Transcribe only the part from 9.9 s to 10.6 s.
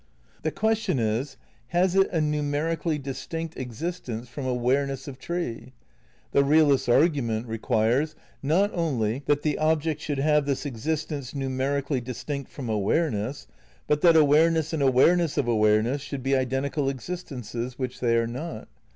should have